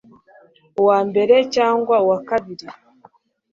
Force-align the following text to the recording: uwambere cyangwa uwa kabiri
uwambere 0.81 1.35
cyangwa 1.55 1.95
uwa 2.05 2.19
kabiri 2.29 2.67